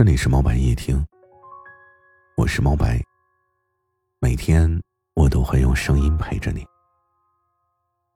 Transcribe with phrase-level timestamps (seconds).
[0.00, 1.06] 这里是猫白夜听，
[2.34, 2.98] 我是猫白。
[4.18, 4.80] 每天
[5.12, 6.66] 我都会用声音陪着你。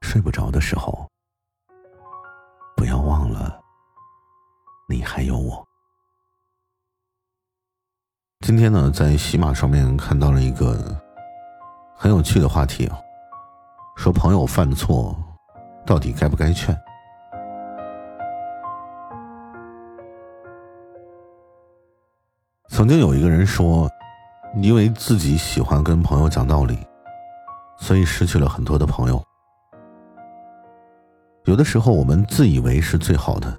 [0.00, 1.06] 睡不着的时候，
[2.74, 3.60] 不要忘了，
[4.88, 5.62] 你还有我。
[8.40, 10.98] 今天呢，在喜马上面看到了一个
[11.94, 12.90] 很有趣的话题，
[13.94, 15.14] 说朋友犯错，
[15.84, 16.74] 到底该不该劝？
[22.74, 23.88] 曾经有一个人说，
[24.56, 26.76] 因为自己喜欢跟朋友讲道理，
[27.78, 29.22] 所以失去了很多的朋友。
[31.44, 33.56] 有的时候我们自以为是最好的，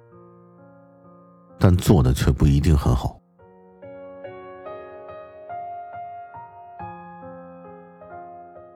[1.58, 3.18] 但做的却不一定很好。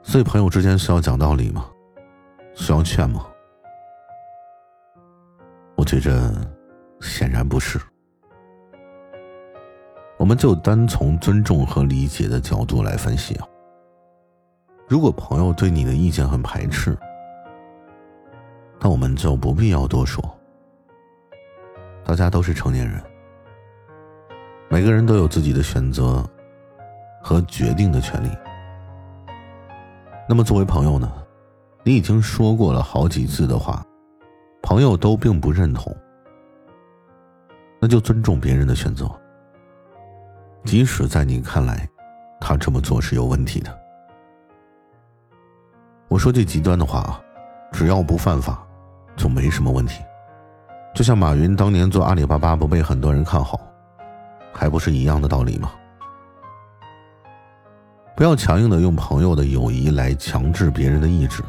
[0.02, 1.66] 所以朋友之间需要讲道理吗？
[2.56, 3.28] 需要劝吗？
[5.76, 6.34] 我觉着，
[7.02, 7.78] 显然不是。
[10.30, 13.36] 我们就单从尊重和理解的角度来分析。
[14.88, 16.96] 如果朋友对你的意见很排斥，
[18.80, 20.24] 那我们就不必要多说。
[22.06, 23.02] 大家都是成年人，
[24.70, 26.24] 每个人都有自己的选择
[27.24, 28.30] 和决定的权利。
[30.28, 31.12] 那么作为朋友呢，
[31.84, 33.84] 你已经说过了好几次的话，
[34.62, 35.92] 朋友都并不认同，
[37.82, 39.10] 那就尊重别人的选择。
[40.66, 41.88] 即使在你看来，
[42.40, 43.80] 他这么做是有问题的。
[46.08, 47.22] 我说句极端的话啊，
[47.72, 48.62] 只要不犯法，
[49.16, 50.04] 就没什么问题。
[50.94, 53.60] 就像马云当年做阿里巴巴不被很多人看好，
[54.52, 55.72] 还不是一样的道理吗？
[58.16, 61.42] 不要强硬的用朋友的友谊来强制别人的意志。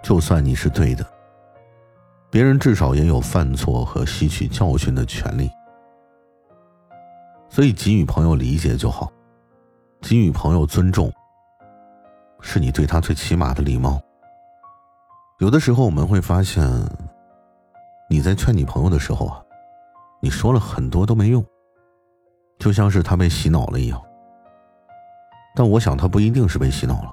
[0.00, 1.04] 就算你是对的，
[2.30, 5.50] 别人至少也有犯错和吸取教训的权利。
[7.50, 9.10] 所以，给予朋友理解就好，
[10.00, 11.12] 给予朋友尊重，
[12.40, 14.00] 是你对他最起码的礼貌。
[15.38, 16.62] 有的时候，我们会发现，
[18.10, 19.42] 你在劝你朋友的时候啊，
[20.20, 21.44] 你说了很多都没用，
[22.58, 24.00] 就像是他被洗脑了一样。
[25.56, 27.10] 但我想，他不一定是被洗脑了，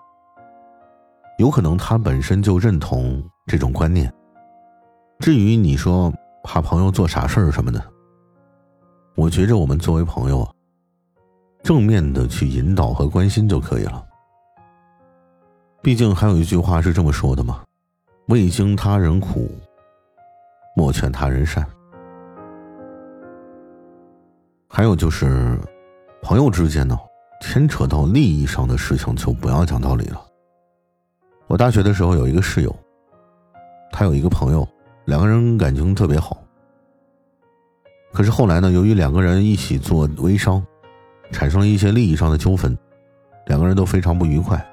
[1.40, 4.14] 有可能他本身就认同这种观念。
[5.20, 6.14] 至于你说
[6.44, 7.95] 怕朋友做傻事儿什么的。
[9.16, 10.52] 我觉着我们作为朋友啊，
[11.64, 14.06] 正面的去引导和关心就可以了。
[15.82, 17.64] 毕竟还有一句话是这么说的嘛
[18.28, 19.50] ：“未经他人苦，
[20.76, 21.66] 莫劝他人善。”
[24.68, 25.58] 还有就是，
[26.22, 27.00] 朋友之间呢，
[27.40, 30.22] 牵扯到利益上的事情就不要讲道理了。
[31.48, 32.76] 我大学的时候有一个室友，
[33.94, 34.68] 他有一个朋友，
[35.06, 36.45] 两个人感情特别好。
[38.16, 38.72] 可是后来呢？
[38.72, 40.66] 由于两个人一起做微商，
[41.34, 42.76] 产生了一些利益上的纠纷，
[43.48, 44.66] 两个人都非常不愉快。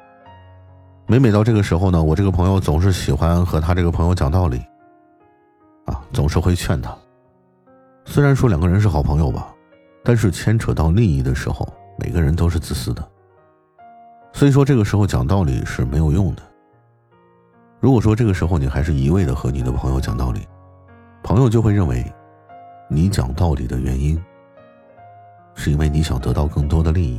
[1.09, 4.59] 每每到这个时候呢，我这个朋友总是喜欢和他这个朋友讲道理，
[5.87, 6.97] 啊，总是会劝他。
[8.05, 9.53] 虽然说两个人是好朋友吧，
[10.05, 11.67] 但是牵扯到利益的时候，
[11.99, 13.05] 每个人都是自私的。
[14.33, 16.43] 所以说这个时候讲道理是没有用的。
[17.81, 20.47] 如果说这个时候你还是一味的和你的朋友讲道理，
[21.25, 22.07] 朋友就会认为。
[22.95, 24.23] 你讲道理的原因，
[25.55, 27.19] 是因为你想得到更多的利益，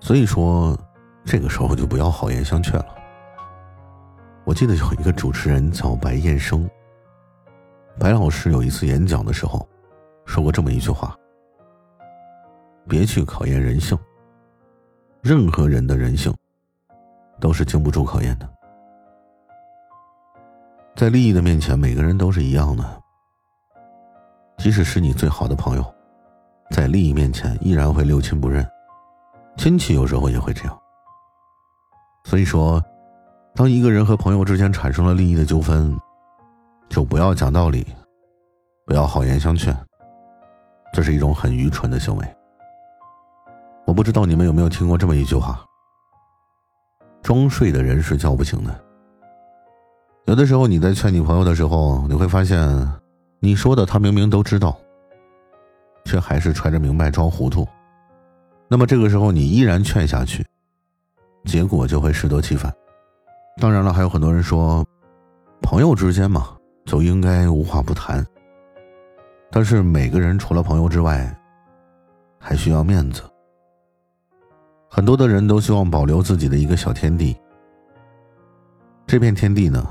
[0.00, 0.74] 所以说，
[1.26, 2.86] 这个时候就不要好言相劝了。
[4.44, 6.68] 我记得有一个主持人叫白燕生，
[7.98, 9.68] 白老师有一次演讲的时候，
[10.24, 11.14] 说过这么一句话：
[12.88, 13.98] 别去考验人性，
[15.20, 16.34] 任何人的人性
[17.38, 18.48] 都是经不住考验的，
[20.96, 22.82] 在利益的面前，每个人都是一样的。
[24.60, 25.94] 即使是你最好的朋友，
[26.70, 28.62] 在利益面前依然会六亲不认，
[29.56, 30.78] 亲戚有时候也会这样。
[32.24, 32.78] 所以说，
[33.54, 35.98] 当一个人和朋友之间产生了利益的纠纷，
[36.90, 37.86] 就不要讲道理，
[38.84, 39.74] 不要好言相劝，
[40.92, 42.36] 这是一种很愚蠢的行为。
[43.86, 45.64] 我不知道你们有没有听过这么一句话：
[47.22, 48.78] 装睡的人是叫不醒的。
[50.26, 52.86] 有的时候你在劝你朋友的时候，你会发现。
[53.42, 54.78] 你说的他明明都知道，
[56.04, 57.66] 却还是揣着明白装糊涂。
[58.68, 60.44] 那么这个时候你依然劝下去，
[61.46, 62.70] 结果就会适得其反。
[63.56, 64.86] 当然了，还有很多人说，
[65.62, 66.54] 朋友之间嘛
[66.84, 68.24] 就应该无话不谈。
[69.50, 71.34] 但是每个人除了朋友之外，
[72.38, 73.22] 还需要面子。
[74.86, 77.34] 很多的人都希望保留自己的一个小天地，
[79.06, 79.82] 这片天地呢，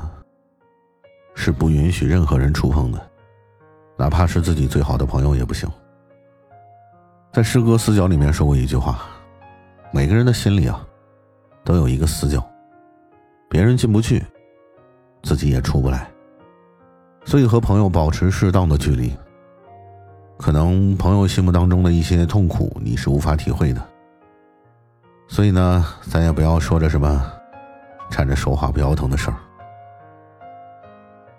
[1.33, 3.08] 是不允许任何人触碰的。
[3.99, 5.69] 哪怕是自己最好的朋友也不行。
[7.33, 9.01] 在诗歌死角里面说过一句话：
[9.91, 10.79] 每个人的心里啊，
[11.65, 12.41] 都有一个死角，
[13.49, 14.25] 别人进不去，
[15.21, 16.09] 自己也出不来。
[17.25, 19.13] 所以和朋友保持适当的距离。
[20.37, 23.85] 可能朋友心目当中的一些痛苦，你是无法体会的。
[25.27, 27.29] 所以呢，咱也不要说着什么
[28.09, 29.35] 缠着说话不腰疼的事儿，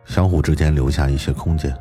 [0.04, 1.74] 相互之间留下一些空间。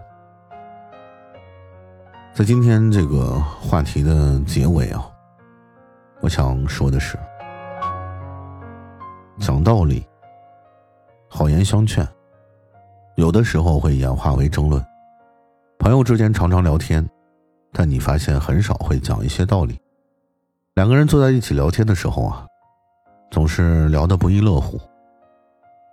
[2.39, 5.05] 在今天这个话题的结尾啊，
[6.21, 7.19] 我想说的是，
[9.37, 10.07] 讲道理，
[11.27, 12.07] 好言相劝，
[13.15, 14.81] 有的时候会演化为争论。
[15.79, 17.05] 朋友之间常常聊天，
[17.73, 19.77] 但你发现很少会讲一些道理。
[20.75, 22.47] 两个人坐在一起聊天的时候啊，
[23.31, 24.79] 总是聊得不亦乐乎，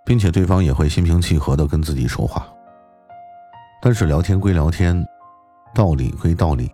[0.05, 2.47] 并且对方也会心平气和的跟自己说话。
[3.81, 5.05] 但是聊天归聊天。
[5.77, 6.73] 道理归道理，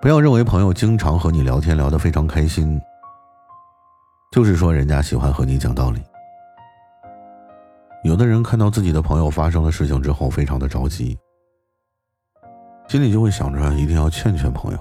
[0.00, 2.80] 不要认为朋友经常和你聊天聊得非常开心，
[4.32, 6.02] 就是说人家喜欢和你讲道理。
[8.02, 11.18] 有的人看到自己的朋友发生了事情之后，非常的着急，
[12.88, 14.78] 心里就会想着一定要劝劝朋友，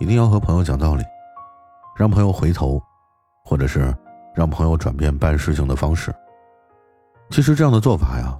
[0.00, 1.04] 一定要和朋友讲道理，
[1.94, 2.82] 让朋友回头，
[3.44, 3.96] 或者是
[4.34, 6.12] 让朋友转变办事情的方式。
[7.30, 8.36] 其实这样的做法呀，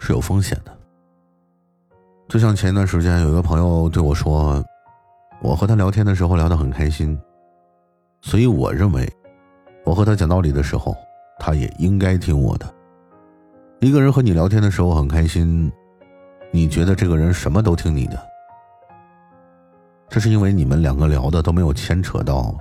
[0.00, 0.73] 是有风险的。
[2.34, 4.60] 就像前一段时间有一个朋友对我说，
[5.40, 7.16] 我和他聊天的时候聊得很开心，
[8.22, 9.08] 所以我认为，
[9.84, 10.96] 我和他讲道理的时候，
[11.38, 12.66] 他也应该听我的。
[13.78, 15.70] 一个人和你聊天的时候很开心，
[16.50, 18.20] 你觉得这个人什么都听你的，
[20.08, 22.52] 这是因为你们两个聊的都没有牵扯到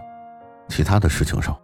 [0.70, 1.58] 其他的事情上，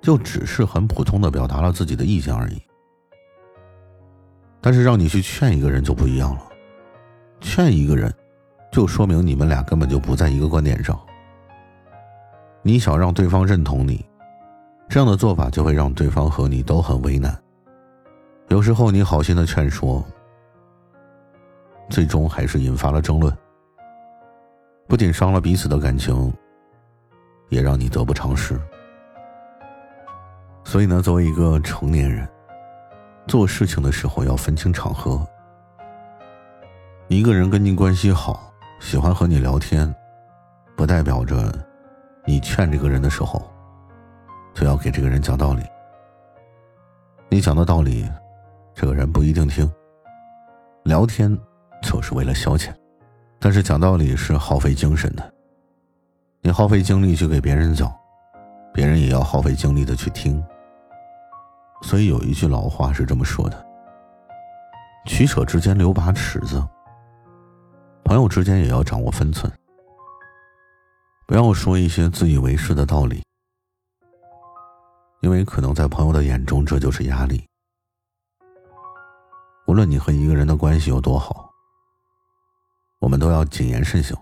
[0.00, 2.62] 就只是很普通的表达了自己的意见而已。
[4.60, 6.42] 但是让你去劝一个人就不一样了。
[7.40, 8.12] 劝一个人，
[8.72, 10.98] 就说明你们俩根本就不在一个观点上。
[12.62, 14.04] 你想让对方认同你，
[14.88, 17.36] 这样的做法就会让对方和你都很为难。
[18.48, 20.04] 有时候你好心的劝说，
[21.88, 23.32] 最终还是引发了争论，
[24.88, 26.32] 不仅伤了彼此的感情，
[27.48, 28.60] 也让你得不偿失。
[30.64, 32.28] 所以呢，作为一个成年人，
[33.28, 35.24] 做事情的时候要分清场合。
[37.08, 39.94] 一个人跟你关系好，喜欢和你聊天，
[40.76, 41.52] 不代表着
[42.24, 43.40] 你劝这个人的时候
[44.52, 45.62] 就要给这个人讲道理。
[47.28, 48.10] 你讲的道理，
[48.74, 49.70] 这个人不一定听。
[50.82, 51.36] 聊天
[51.80, 52.74] 就是为了消遣，
[53.38, 55.32] 但是讲道理是耗费精神的。
[56.40, 57.88] 你耗费精力去给别人讲，
[58.74, 60.44] 别人也要耗费精力的去听。
[61.82, 63.66] 所以有一句老话是这么说的：
[65.04, 66.60] 取舍之间留把尺子。
[68.06, 69.52] 朋友之间也要掌握分寸，
[71.26, 73.20] 不要说一些自以为是的道理，
[75.22, 77.44] 因为可能在朋友的眼中这就是压力。
[79.66, 81.50] 无论你和一个人的关系有多好，
[83.00, 84.16] 我们都要谨言慎行，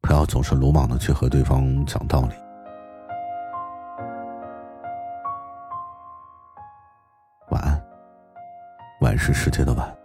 [0.00, 2.34] 不要总是鲁莽的去和对方讲道理。
[7.50, 7.80] 晚安，
[9.00, 9.96] 晚是世界的晚，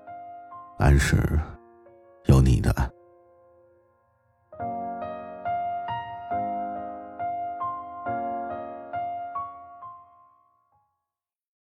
[0.78, 1.28] 安是。
[2.66, 2.95] 有你的。